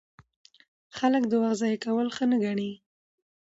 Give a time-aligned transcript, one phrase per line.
[0.97, 2.71] خلک د وخت ضایع کول ښه نه ګڼي.